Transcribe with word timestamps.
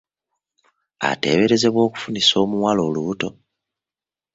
Ateeberezebwa 1.09 1.81
okufunisa 1.87 2.35
omuwala 2.43 2.81
olubuto. 2.89 3.29